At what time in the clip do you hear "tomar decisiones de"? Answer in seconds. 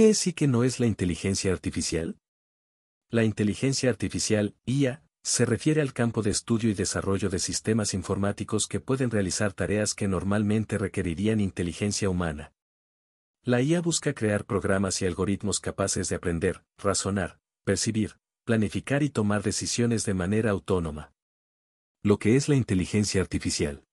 19.10-20.14